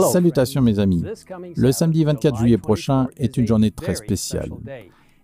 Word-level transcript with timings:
Salutations 0.00 0.62
mes 0.62 0.78
amis. 0.78 1.04
Le 1.56 1.72
samedi 1.72 2.04
24 2.04 2.36
juillet 2.36 2.58
prochain 2.58 3.08
est 3.16 3.36
une 3.36 3.46
journée 3.46 3.70
très 3.70 3.94
spéciale, 3.94 4.50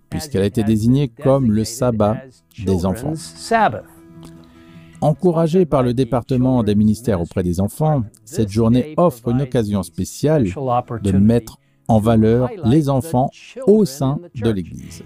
puisqu'elle 0.08 0.42
a 0.42 0.46
été 0.46 0.62
désignée 0.62 1.08
comme 1.08 1.50
le 1.50 1.64
sabbat 1.64 2.18
des 2.64 2.86
enfants. 2.86 3.14
Encouragée 5.00 5.64
par 5.64 5.82
le 5.82 5.94
département 5.94 6.62
des 6.62 6.74
ministères 6.74 7.22
auprès 7.22 7.42
des 7.42 7.60
enfants, 7.60 8.02
cette 8.24 8.50
journée 8.50 8.94
offre 8.98 9.28
une 9.28 9.42
occasion 9.42 9.82
spéciale 9.82 10.44
de 10.44 11.12
mettre 11.12 11.58
en 11.88 11.98
valeur 11.98 12.50
les 12.64 12.88
enfants 12.88 13.30
au 13.66 13.84
sein 13.84 14.20
de 14.34 14.50
l'Église, 14.50 15.02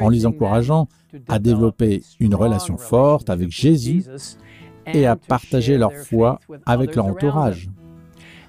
en 0.00 0.08
les 0.08 0.26
encourageant 0.26 0.88
à 1.28 1.38
développer 1.38 2.02
une 2.20 2.34
relation 2.34 2.76
forte 2.76 3.30
avec 3.30 3.50
Jésus 3.50 4.04
et 4.92 5.06
à 5.06 5.16
partager 5.16 5.78
leur 5.78 5.92
foi 5.94 6.40
avec 6.66 6.94
leur 6.94 7.06
entourage. 7.06 7.68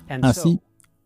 Ainsi, 0.10 0.60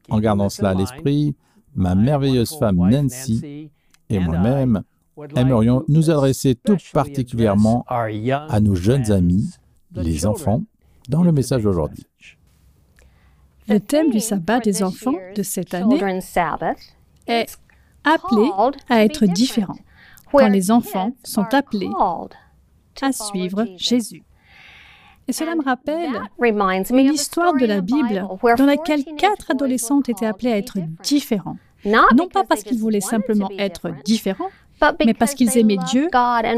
en 0.10 0.20
gardant 0.20 0.50
cela 0.50 0.70
à 0.70 0.74
l'esprit, 0.74 1.36
ma 1.76 1.96
merveilleuse 1.96 2.58
femme 2.58 2.78
Nancy 2.78 3.70
et 4.10 4.20
moi-même 4.20 4.84
aimerions 5.36 5.84
nous 5.88 6.10
adresser 6.10 6.56
tout 6.56 6.78
particulièrement 6.94 7.86
à 7.88 8.60
nos 8.60 8.76
jeunes 8.76 9.12
amis, 9.12 9.52
les 9.96 10.26
enfants, 10.26 10.64
dans 11.10 11.24
le 11.24 11.32
message 11.32 11.64
d'aujourd'hui. 11.64 12.06
Le 13.68 13.80
thème 13.80 14.10
du 14.10 14.20
sabbat 14.20 14.60
des 14.60 14.84
enfants 14.84 15.14
de 15.36 15.44
cette 15.44 15.74
année 15.74 16.02
est 17.28 17.58
appelé 18.04 18.50
à 18.90 19.04
être 19.04 19.26
différent, 19.26 19.78
quand 20.32 20.48
les 20.48 20.72
enfants 20.72 21.16
sont 21.24 21.46
appelés 21.52 21.90
à 23.02 23.12
suivre 23.12 23.66
Jésus. 23.78 24.24
Et 25.32 25.34
cela 25.34 25.56
me 25.56 25.64
rappelle 25.64 26.10
une 26.42 27.14
histoire 27.14 27.54
de 27.54 27.66
la 27.66 27.80
Bible 27.80 28.28
dans 28.58 28.66
laquelle 28.66 29.06
quatre 29.18 29.52
adolescentes 29.52 30.10
étaient 30.10 30.26
appelées 30.26 30.52
à 30.52 30.58
être 30.58 30.78
différents. 31.04 31.56
Non 31.86 32.28
pas 32.28 32.44
parce 32.44 32.64
qu'ils 32.64 32.80
voulaient 32.80 33.00
simplement 33.00 33.50
être 33.58 33.92
différents, 34.04 34.50
mais 35.06 35.14
parce 35.14 35.34
qu'ils 35.34 35.58
aimaient 35.58 35.78
Dieu 35.90 36.10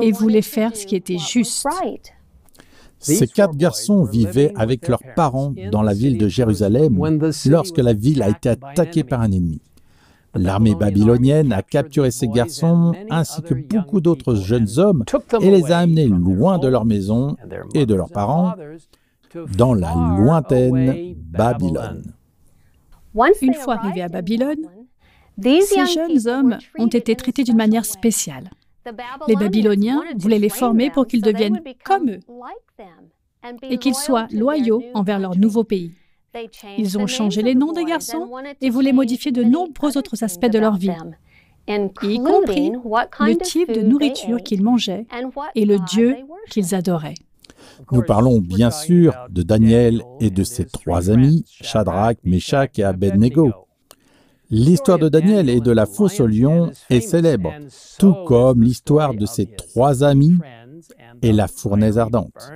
et 0.02 0.12
voulaient 0.12 0.42
faire 0.42 0.76
ce 0.76 0.88
qui 0.88 0.96
était 0.96 1.20
juste. 1.20 1.68
Ces 2.98 3.28
quatre 3.28 3.56
garçons 3.56 4.06
vivaient 4.06 4.52
avec 4.56 4.88
leurs 4.88 5.04
parents 5.16 5.54
dans 5.72 5.84
la 5.84 5.94
ville 5.94 6.18
de 6.18 6.28
Jérusalem 6.28 6.98
lorsque 7.46 7.78
la 7.78 7.94
ville 7.94 8.24
a 8.24 8.30
été 8.30 8.50
attaquée 8.50 9.04
par 9.04 9.22
un 9.22 9.32
ennemi. 9.32 9.62
L'armée 10.36 10.74
babylonienne 10.74 11.54
a 11.54 11.62
capturé 11.62 12.10
ces 12.10 12.28
garçons 12.28 12.94
ainsi 13.10 13.42
que 13.44 13.54
beaucoup 13.54 14.02
d'autres 14.02 14.36
jeunes 14.36 14.68
hommes 14.78 15.04
et 15.42 15.52
les 15.52 15.72
a 15.72 15.80
amenés 15.80 16.08
loin 16.08 16.58
de 16.58 16.68
leur 16.68 16.86
maison 16.86 17.36
et 17.74 17.86
de 17.86 17.94
leurs 17.94 18.10
parents 18.10 18.54
dans 19.58 19.74
la 19.74 19.94
lointaine 19.94 21.16
Babylone. 21.18 22.04
Une 23.42 23.54
fois 23.54 23.76
arrivés 23.76 24.02
à 24.02 24.10
Babylone, 24.10 24.68
ces 25.42 25.86
jeunes 25.94 26.28
hommes 26.28 26.58
ont 26.80 26.88
été 26.88 27.16
traités 27.16 27.44
d'une 27.44 27.58
manière 27.58 27.86
spéciale. 27.86 28.50
Les 29.28 29.36
Babyloniens 29.36 30.02
voulaient 30.18 30.40
les 30.40 30.50
former 30.50 30.90
pour 30.90 31.08
qu'ils 31.08 31.22
deviennent 31.22 31.62
comme 31.84 32.10
eux 32.10 32.20
et 33.62 33.78
qu'ils 33.78 33.96
soient 33.96 34.28
loyaux 34.32 34.84
envers 34.94 35.20
leur 35.20 35.38
nouveau 35.38 35.64
pays. 35.64 35.94
Ils 36.78 36.98
ont 36.98 37.08
changé 37.08 37.42
les 37.42 37.56
noms 37.56 37.74
des 37.74 37.86
garçons 37.86 38.30
et 38.62 38.70
voulaient 38.70 38.94
modifier 38.94 39.32
de 39.32 39.44
nombreux 39.44 39.98
autres 39.98 40.24
aspects 40.24 40.50
de 40.50 40.60
leur 40.60 40.78
vie, 40.78 40.92
y 41.68 42.18
compris 42.20 42.72
le 42.72 43.38
type 43.38 43.72
de 43.72 43.82
nourriture 43.82 44.42
qu'ils 44.42 44.64
mangeaient 44.64 45.06
et 45.56 45.66
le 45.66 45.78
Dieu 45.80 46.18
qu'ils 46.50 46.76
adoraient. 46.76 47.16
Nous 47.92 48.04
parlons 48.04 48.40
bien 48.40 48.72
sûr 48.72 49.16
de 49.30 49.42
Daniel 49.42 50.04
et 50.20 50.30
de 50.30 50.44
ses 50.44 50.66
trois 50.66 51.10
amis, 51.10 51.46
Shadrach, 51.62 52.18
Meshach 52.24 52.78
et 52.78 52.84
Abednego. 52.84 53.52
L'histoire 54.50 55.00
de 55.00 55.10
Daniel 55.10 55.50
et 55.50 55.62
de 55.62 55.72
la 55.72 55.86
fosse 55.86 56.20
au 56.20 56.28
lion 56.28 56.72
est 56.90 57.02
célèbre, 57.02 57.54
tout 57.98 58.16
comme 58.26 58.62
l'histoire 58.62 59.14
de 59.14 59.26
ses 59.26 59.48
trois 59.48 60.04
amis 60.04 60.38
et 61.22 61.32
la 61.32 61.48
fournaise 61.48 61.98
ardente. 61.98 62.52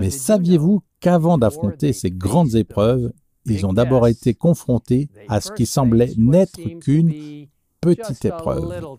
Mais 0.00 0.10
saviez-vous 0.10 0.82
qu'avant 1.00 1.38
d'affronter 1.38 1.92
ces 1.92 2.10
grandes 2.10 2.54
épreuves, 2.54 3.12
ils 3.46 3.66
ont 3.66 3.72
d'abord 3.72 4.06
été 4.06 4.34
confrontés 4.34 5.08
à 5.28 5.40
ce 5.40 5.52
qui 5.52 5.66
semblait 5.66 6.12
n'être 6.16 6.60
qu'une 6.80 7.46
petite 7.80 8.24
épreuve. 8.24 8.98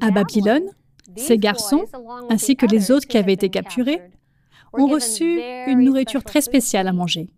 À 0.00 0.10
Babylone, 0.10 0.64
ces 1.16 1.38
garçons, 1.38 1.84
ainsi 2.28 2.56
que 2.56 2.66
les 2.66 2.90
autres 2.90 3.06
qui 3.06 3.16
avaient 3.16 3.32
été 3.32 3.48
capturés, 3.48 4.00
ont 4.72 4.86
reçu 4.86 5.40
une 5.66 5.80
nourriture 5.80 6.24
très 6.24 6.40
spéciale 6.40 6.88
à 6.88 6.92
manger, 6.92 7.30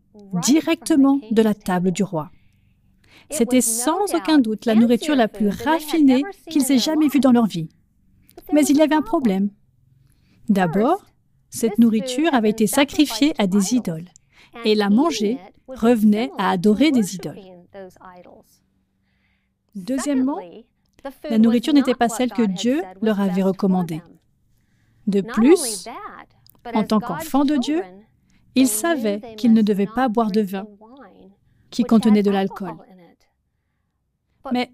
directement 0.42 1.20
de 1.30 1.42
la 1.42 1.54
table 1.54 1.92
du 1.92 2.02
roi. 2.02 2.30
C'était 3.30 3.60
sans 3.60 4.12
aucun 4.14 4.38
doute 4.38 4.64
la 4.64 4.74
nourriture 4.74 5.14
la 5.14 5.28
plus 5.28 5.48
raffinée 5.48 6.22
qu'ils 6.48 6.72
aient 6.72 6.78
jamais 6.78 7.08
vue 7.08 7.20
dans 7.20 7.32
leur 7.32 7.46
vie. 7.46 7.68
Mais 8.52 8.64
il 8.64 8.76
y 8.76 8.82
avait 8.82 8.96
un 8.96 9.02
problème. 9.02 9.50
D'abord, 10.48 11.04
cette 11.50 11.78
nourriture 11.78 12.32
avait 12.32 12.50
été 12.50 12.66
sacrifiée 12.66 13.34
à 13.38 13.46
des 13.46 13.74
idoles, 13.74 14.08
et 14.64 14.74
la 14.74 14.90
manger 14.90 15.38
revenait 15.68 16.30
à 16.38 16.50
adorer 16.50 16.90
des 16.90 17.14
idoles. 17.16 17.40
Deuxièmement, 19.74 20.38
la 21.28 21.38
nourriture 21.38 21.74
n'était 21.74 21.94
pas 21.94 22.08
celle 22.08 22.32
que 22.32 22.42
Dieu 22.42 22.82
leur 23.02 23.20
avait 23.20 23.42
recommandée. 23.42 24.02
De 25.06 25.20
plus, 25.20 25.88
en 26.72 26.84
tant 26.84 27.00
qu'enfants 27.00 27.44
de 27.44 27.56
Dieu, 27.56 27.82
ils 28.54 28.68
savaient 28.68 29.34
qu'ils 29.36 29.52
ne 29.52 29.62
devaient 29.62 29.86
pas 29.86 30.08
boire 30.08 30.30
de 30.30 30.40
vin 30.40 30.66
qui 31.70 31.84
contenait 31.84 32.22
de 32.22 32.30
l'alcool. 32.30 32.74
Mais 34.52 34.72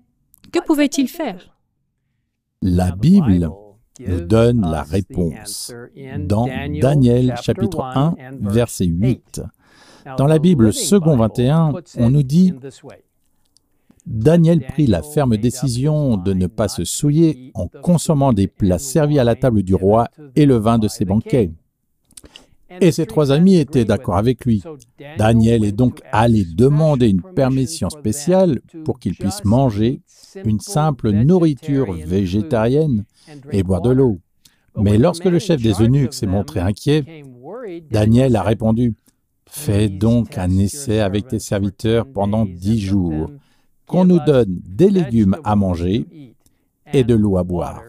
que 0.53 0.60
pouvaient-ils 0.60 1.08
faire? 1.08 1.56
La 2.62 2.91
Bible 2.91 3.50
nous 4.00 4.20
donne 4.20 4.60
la 4.62 4.82
réponse 4.82 5.72
dans 6.18 6.46
Daniel 6.80 7.34
chapitre 7.42 7.82
1 7.82 8.14
verset 8.40 8.86
8. 8.86 9.42
Dans 10.18 10.26
la 10.26 10.38
Bible 10.38 10.72
second 10.72 11.16
21, 11.16 11.72
on 11.98 12.10
nous 12.10 12.22
dit 12.22 12.52
Daniel 14.06 14.64
prit 14.64 14.86
la 14.86 15.02
ferme 15.02 15.36
décision 15.36 16.16
de 16.16 16.32
ne 16.32 16.46
pas 16.46 16.68
se 16.68 16.84
souiller 16.84 17.50
en 17.54 17.66
consommant 17.66 18.32
des 18.32 18.46
plats 18.46 18.78
servis 18.78 19.18
à 19.18 19.24
la 19.24 19.34
table 19.34 19.62
du 19.64 19.74
roi 19.74 20.08
et 20.36 20.46
le 20.46 20.56
vin 20.56 20.78
de 20.78 20.86
ses 20.86 21.04
banquets. 21.04 21.50
Et 22.81 22.91
ses 22.91 23.06
trois 23.06 23.31
amis 23.32 23.56
étaient 23.56 23.84
d'accord 23.84 24.16
avec 24.16 24.44
lui. 24.44 24.62
Daniel 25.19 25.65
est 25.65 25.72
donc 25.72 26.00
allé 26.10 26.44
demander 26.44 27.09
une 27.09 27.22
permission 27.22 27.91
spéciale 27.91 28.60
pour 28.84 28.99
qu'il 28.99 29.15
puisse 29.15 29.44
manger 29.44 30.00
une 30.44 30.60
simple 30.60 31.10
nourriture 31.10 31.93
végétarienne 31.93 33.05
et 33.53 33.62
boire 33.62 33.82
de 33.82 33.91
l'eau. 33.91 34.21
Mais 34.76 34.99
lorsque 34.99 35.25
le 35.25 35.38
chef 35.38 35.62
des 35.62 35.81
eunuques 35.81 36.12
s'est 36.12 36.26
montré 36.26 36.60
inquiet, 36.60 37.25
Daniel 37.91 38.37
a 38.37 38.43
répondu, 38.43 38.94
Fais 39.49 39.88
donc 39.88 40.38
un 40.38 40.50
essai 40.59 41.00
avec 41.00 41.28
tes 41.28 41.38
serviteurs 41.38 42.06
pendant 42.06 42.44
dix 42.44 42.81
jours, 42.81 43.31
qu'on 43.87 44.05
nous 44.05 44.19
donne 44.26 44.60
des 44.66 44.91
légumes 44.91 45.37
à 45.44 45.55
manger 45.55 46.05
et 46.93 47.05
de 47.05 47.15
l'eau 47.15 47.37
à 47.38 47.44
boire. 47.44 47.81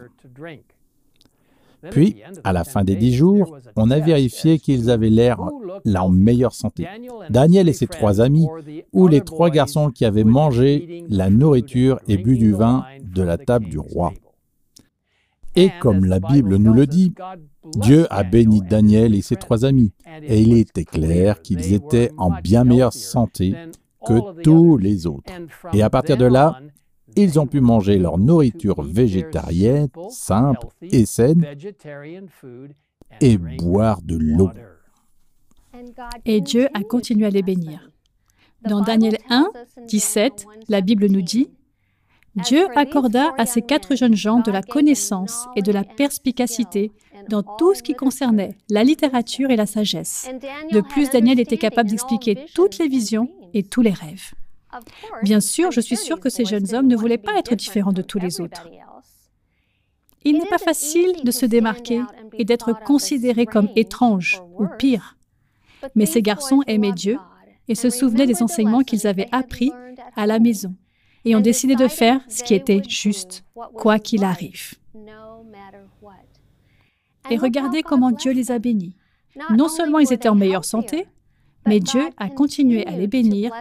Puis, 1.92 2.22
à 2.44 2.54
la 2.54 2.64
fin 2.64 2.84
des 2.84 2.96
dix 2.96 3.14
jours, 3.14 3.58
on 3.76 3.92
a 3.92 4.00
vérifié 4.00 4.60
qu'ils 4.60 4.90
avaient 4.90 5.10
l'air 5.10 5.40
là 5.86 6.04
en 6.04 6.10
meilleure 6.10 6.54
santé. 6.54 6.88
Daniel 7.30 7.70
et 7.70 7.74
ses 7.74 7.88
trois 7.88 8.20
amis, 8.22 8.48
ou 8.94 9.08
les 9.08 9.22
trois 9.22 9.50
garçons 9.50 9.92
qui 9.92 10.06
avaient 10.06 10.24
mangé 10.24 11.06
la 11.10 11.30
nourriture 11.30 12.00
et 12.08 12.18
bu 12.18 12.38
du 12.38 12.54
vin 12.54 12.86
de 13.04 13.22
la 13.22 13.38
table 13.38 13.70
du 13.70 13.80
roi. 13.80 14.14
Et 15.56 15.72
comme 15.80 16.06
la 16.06 16.20
Bible 16.20 16.58
nous 16.58 16.74
le 16.74 16.86
dit, 16.86 17.14
Dieu 17.78 18.06
a 18.12 18.24
béni 18.24 18.62
Daniel 18.62 19.16
et 19.16 19.22
ses 19.22 19.36
trois 19.36 19.66
amis, 19.66 19.92
et 20.22 20.42
il 20.42 20.58
était 20.58 20.86
clair 20.86 21.42
qu'ils 21.42 21.74
étaient 21.74 22.12
en 22.18 22.30
bien 22.30 22.64
meilleure 22.64 22.94
santé 22.94 23.56
que 24.06 24.42
tous 24.42 24.78
les 24.78 25.08
autres. 25.08 25.34
Et 25.74 25.82
à 25.82 25.90
partir 25.90 26.18
de 26.18 26.26
là, 26.26 26.60
ils 27.18 27.40
ont 27.40 27.48
pu 27.48 27.60
manger 27.62 27.98
leur 27.98 28.18
nourriture 28.18 28.82
végétarienne, 28.82 29.90
simple 30.10 30.68
et 30.82 31.06
saine, 31.06 31.46
et 33.22 33.38
boire 33.38 34.02
de 34.02 34.16
l'eau. 34.16 34.52
Et 36.26 36.42
Dieu 36.42 36.68
a 36.74 36.84
continué 36.84 37.26
à 37.26 37.30
les 37.30 37.42
bénir. 37.42 37.90
Dans 38.68 38.82
Daniel 38.82 39.18
1, 39.30 39.50
17, 39.88 40.46
la 40.70 40.82
Bible 40.82 41.08
nous 41.08 41.22
dit 41.22 41.50
Dieu 42.36 42.68
accorda 42.76 43.34
à 43.38 43.46
ces 43.46 43.62
quatre 43.62 43.96
jeunes 43.96 44.16
gens 44.16 44.40
de 44.40 44.52
la 44.52 44.62
connaissance 44.62 45.48
et 45.56 45.62
de 45.62 45.72
la 45.72 45.84
perspicacité 45.84 46.92
dans 47.30 47.42
tout 47.42 47.74
ce 47.74 47.82
qui 47.82 47.94
concernait 47.94 48.56
la 48.70 48.84
littérature 48.84 49.50
et 49.50 49.56
la 49.56 49.66
sagesse. 49.66 50.30
De 50.72 50.82
plus, 50.82 51.10
Daniel 51.10 51.40
était 51.40 51.58
capable 51.58 51.90
d'expliquer 51.90 52.46
toutes 52.54 52.78
les 52.78 52.88
visions 52.88 53.30
et 53.54 53.64
tous 53.64 53.82
les 53.82 53.92
rêves. 53.92 54.34
Bien 55.24 55.40
sûr, 55.40 55.72
je 55.72 55.82
suis 55.82 55.98
sûre 55.98 56.20
que 56.20 56.30
ces 56.30 56.46
jeunes 56.46 56.76
hommes 56.76 56.88
ne 56.88 56.96
voulaient 56.96 57.18
pas 57.18 57.38
être 57.38 57.56
différents 57.56 57.94
de 57.94 58.02
tous 58.02 58.20
les 58.20 58.42
autres. 58.42 58.68
Il 60.24 60.40
n'est 60.40 60.50
pas 60.50 60.58
facile 60.58 61.24
de 61.24 61.32
se 61.32 61.46
démarquer 61.46 62.02
et 62.34 62.46
d'être 62.46 62.74
considéré 62.84 63.46
comme 63.46 63.70
étrange 63.76 64.42
ou 64.60 64.68
pire. 64.78 65.18
Mais 65.96 66.06
ces 66.06 66.22
garçons 66.22 66.62
aimaient 66.68 66.92
Dieu 66.92 67.18
et 67.68 67.76
se 67.76 67.90
souvenaient 67.90 68.26
des 68.26 68.44
enseignements 68.44 68.84
qu'ils 68.84 69.08
avaient 69.08 69.30
appris 69.32 69.72
à 70.16 70.26
la 70.26 70.40
maison 70.40 70.76
et 71.24 71.36
ont 71.36 71.42
décidé 71.42 71.76
de 71.76 71.88
faire 71.88 72.22
ce 72.30 72.44
qui 72.44 72.54
était 72.54 72.82
juste, 72.88 73.44
quoi 73.76 74.00
qu'il 74.00 74.24
arrive. 74.24 74.74
Et 77.30 77.38
regardez 77.38 77.84
comment 77.84 78.12
Dieu 78.12 78.32
les 78.32 78.52
a 78.52 78.60
bénis. 78.60 78.94
Non 79.52 79.68
seulement 79.68 80.00
ils 80.00 80.14
étaient 80.14 80.30
en 80.30 80.36
meilleure 80.36 80.66
santé, 80.66 81.08
mais 81.68 81.80
Dieu 81.80 82.02
a 82.18 82.30
continué 82.30 82.86
à 82.86 82.92
les 82.92 83.08
bénir 83.08 83.52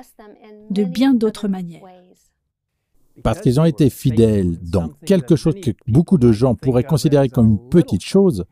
de 0.70 0.84
bien 0.84 1.14
d'autres 1.14 1.48
manières. 1.48 1.82
Parce 3.22 3.40
qu'ils 3.40 3.58
ont 3.58 3.64
été 3.64 3.88
fidèles 3.90 4.58
dans 4.62 4.88
quelque 5.06 5.36
chose 5.36 5.54
que 5.62 5.70
beaucoup 5.86 6.18
de 6.18 6.32
gens 6.32 6.54
pourraient 6.54 6.84
considérer 6.84 7.28
comme 7.28 7.48
une 7.48 7.68
petite 7.68 8.04
chose, 8.04 8.44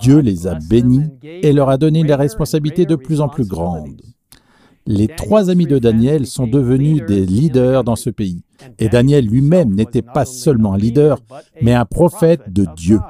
Dieu 0.00 0.18
les 0.18 0.46
a 0.46 0.58
bénis 0.68 1.10
et 1.22 1.52
leur 1.52 1.68
a 1.68 1.76
donné 1.78 2.04
des 2.04 2.14
responsabilités 2.14 2.86
de 2.86 2.96
plus 2.96 3.20
en 3.20 3.28
plus 3.28 3.46
grandes. 3.46 4.00
Les 4.86 5.08
trois 5.08 5.48
amis 5.48 5.66
de 5.66 5.78
Daniel 5.78 6.26
sont 6.26 6.46
devenus 6.46 7.02
des 7.06 7.24
leaders 7.24 7.84
dans 7.84 7.96
ce 7.96 8.10
pays. 8.10 8.44
Et 8.78 8.88
Daniel 8.88 9.26
lui-même 9.26 9.74
n'était 9.74 10.02
pas 10.02 10.26
seulement 10.26 10.74
un 10.74 10.78
leader, 10.78 11.18
mais 11.62 11.72
un 11.72 11.86
prophète 11.86 12.52
de 12.52 12.66
Dieu, 12.76 13.00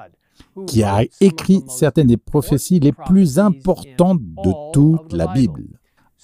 qui 0.66 0.84
a 0.84 1.02
écrit 1.20 1.64
certaines 1.68 2.06
des 2.06 2.16
prophéties 2.16 2.78
les 2.78 2.92
plus 2.92 3.38
importantes 3.38 4.20
de 4.22 4.72
toute 4.72 5.12
la 5.12 5.26
Bible. 5.26 5.64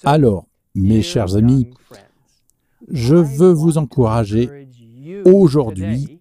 Alors, 0.03 0.47
mes 0.73 1.01
chers 1.03 1.35
amis, 1.35 1.69
je 2.89 3.15
veux 3.15 3.51
vous 3.51 3.77
encourager 3.77 4.67
aujourd'hui 5.25 6.19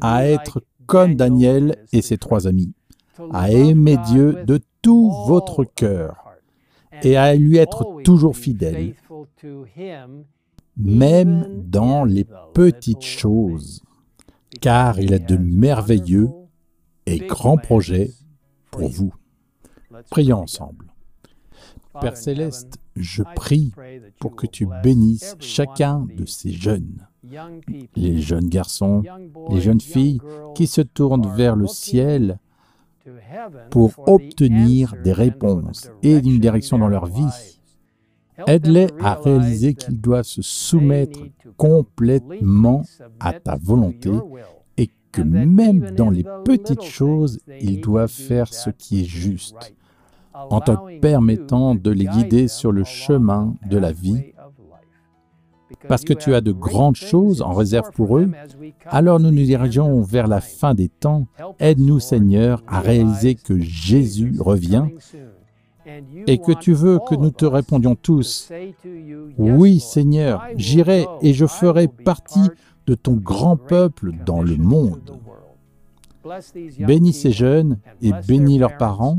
à 0.00 0.26
être 0.26 0.62
comme 0.86 1.14
Daniel 1.14 1.76
et 1.92 2.02
ses 2.02 2.18
trois 2.18 2.46
amis, 2.46 2.74
à 3.32 3.50
aimer 3.50 3.96
Dieu 4.08 4.44
de 4.44 4.60
tout 4.82 5.10
votre 5.26 5.64
cœur 5.64 6.16
et 7.02 7.16
à 7.16 7.34
lui 7.34 7.56
être 7.56 8.02
toujours 8.04 8.36
fidèle, 8.36 8.94
même 10.76 11.62
dans 11.64 12.04
les 12.04 12.26
petites 12.52 13.04
choses, 13.04 13.82
car 14.60 15.00
il 15.00 15.14
a 15.14 15.18
de 15.18 15.36
merveilleux 15.36 16.28
et 17.06 17.20
grands 17.20 17.58
projets 17.58 18.10
pour 18.70 18.88
vous. 18.88 19.14
Prions 20.10 20.42
ensemble. 20.42 20.92
Père 22.00 22.16
céleste, 22.16 22.78
je 22.96 23.22
prie 23.34 23.72
pour 24.20 24.36
que 24.36 24.46
tu 24.46 24.68
bénisses 24.82 25.36
chacun 25.40 26.06
de 26.16 26.26
ces 26.26 26.52
jeunes, 26.52 27.06
les 27.96 28.20
jeunes 28.20 28.48
garçons, 28.48 29.02
les 29.50 29.60
jeunes 29.60 29.80
filles 29.80 30.20
qui 30.54 30.66
se 30.66 30.80
tournent 30.80 31.34
vers 31.34 31.56
le 31.56 31.66
ciel 31.66 32.38
pour 33.70 33.92
obtenir 34.08 34.94
des 35.02 35.12
réponses 35.12 35.90
et 36.02 36.16
une 36.16 36.38
direction 36.38 36.78
dans 36.78 36.88
leur 36.88 37.06
vie. 37.06 37.58
Aide-les 38.46 38.88
à 39.00 39.14
réaliser 39.14 39.74
qu'ils 39.74 40.00
doivent 40.00 40.24
se 40.24 40.42
soumettre 40.42 41.20
complètement 41.56 42.82
à 43.20 43.32
ta 43.32 43.56
volonté 43.56 44.10
et 44.76 44.90
que 45.12 45.22
même 45.22 45.90
dans 45.92 46.10
les 46.10 46.24
petites 46.44 46.82
choses, 46.82 47.38
ils 47.60 47.80
doivent 47.80 48.10
faire 48.10 48.52
ce 48.52 48.70
qui 48.70 49.02
est 49.02 49.08
juste 49.08 49.74
en 50.34 50.60
te 50.60 50.98
permettant 51.00 51.74
de 51.74 51.90
les 51.90 52.06
guider 52.06 52.48
sur 52.48 52.72
le 52.72 52.84
chemin 52.84 53.54
de 53.68 53.78
la 53.78 53.92
vie. 53.92 54.34
Parce 55.88 56.04
que 56.04 56.12
tu 56.12 56.34
as 56.34 56.40
de 56.40 56.52
grandes 56.52 56.96
choses 56.96 57.42
en 57.42 57.52
réserve 57.52 57.90
pour 57.92 58.18
eux, 58.18 58.30
alors 58.86 59.20
nous 59.20 59.30
nous 59.30 59.44
dirigeons 59.44 60.02
vers 60.02 60.28
la 60.28 60.40
fin 60.40 60.74
des 60.74 60.88
temps. 60.88 61.26
Aide-nous 61.58 62.00
Seigneur 62.00 62.62
à 62.66 62.80
réaliser 62.80 63.34
que 63.34 63.58
Jésus 63.58 64.34
revient 64.38 64.86
et 66.26 66.38
que 66.38 66.52
tu 66.52 66.72
veux 66.72 66.98
que 66.98 67.14
nous 67.14 67.30
te 67.30 67.44
répondions 67.44 67.94
tous, 67.94 68.50
oui 69.36 69.80
Seigneur, 69.80 70.42
j'irai 70.56 71.06
et 71.20 71.34
je 71.34 71.46
ferai 71.46 71.88
partie 71.88 72.48
de 72.86 72.94
ton 72.94 73.14
grand 73.14 73.56
peuple 73.56 74.12
dans 74.24 74.42
le 74.42 74.56
monde. 74.56 75.18
Bénis 76.78 77.12
ces 77.12 77.32
jeunes 77.32 77.78
et 78.00 78.12
bénis 78.26 78.58
leurs 78.58 78.78
parents 78.78 79.18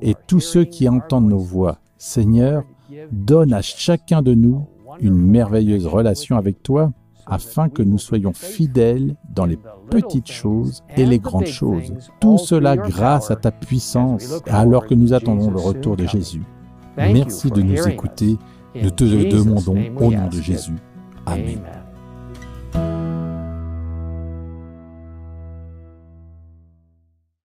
et 0.00 0.14
tous 0.26 0.40
ceux 0.40 0.64
qui 0.64 0.88
entendent 0.88 1.28
nos 1.28 1.38
voix. 1.38 1.78
Seigneur, 1.98 2.64
donne 3.12 3.52
à 3.52 3.62
chacun 3.62 4.22
de 4.22 4.34
nous 4.34 4.66
une 5.00 5.16
merveilleuse 5.16 5.86
relation 5.86 6.36
avec 6.36 6.62
toi 6.62 6.92
afin 7.26 7.68
que 7.68 7.82
nous 7.82 7.98
soyons 7.98 8.32
fidèles 8.32 9.16
dans 9.32 9.46
les 9.46 9.58
petites 9.90 10.30
choses 10.30 10.82
et 10.96 11.06
les 11.06 11.18
grandes 11.18 11.46
choses. 11.46 11.92
Tout 12.18 12.38
cela 12.38 12.76
grâce 12.76 13.30
à 13.30 13.36
ta 13.36 13.52
puissance 13.52 14.42
alors 14.46 14.86
que 14.86 14.94
nous 14.94 15.12
attendons 15.12 15.50
le 15.50 15.60
retour 15.60 15.96
de 15.96 16.06
Jésus. 16.06 16.42
Merci 16.96 17.50
de 17.50 17.62
nous 17.62 17.86
écouter. 17.86 18.36
Nous 18.74 18.90
te 18.90 19.04
demandons 19.04 19.78
au 20.00 20.10
nom 20.10 20.28
de 20.28 20.40
Jésus. 20.40 20.76
Amen. 21.26 21.60